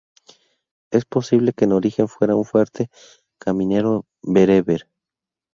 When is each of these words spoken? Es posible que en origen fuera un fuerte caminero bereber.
Es 0.89 1.05
posible 1.05 1.53
que 1.53 1.65
en 1.65 1.73
origen 1.73 2.07
fuera 2.07 2.35
un 2.35 2.43
fuerte 2.43 2.89
caminero 3.39 4.07
bereber. 4.23 4.89